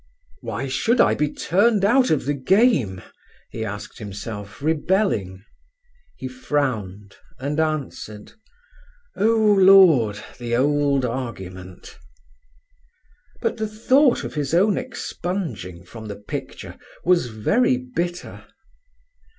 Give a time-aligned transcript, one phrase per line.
[0.41, 3.03] "Why should I be turned out of the game?"
[3.51, 5.43] he asked himself, rebelling.
[6.15, 8.31] He frowned, and answered:
[9.15, 11.99] "Oh, Lord!—the old argument!"
[13.43, 18.45] But the thought of his own expunging from the picture was very bitter.